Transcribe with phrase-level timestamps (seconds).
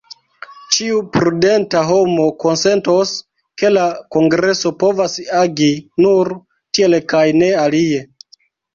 [0.77, 3.13] Ĉiu prudenta homo konsentos,
[3.63, 3.85] ke la
[4.17, 5.71] kongreso povas agi
[6.05, 6.37] nur
[6.75, 8.07] tiel kaj ne alie.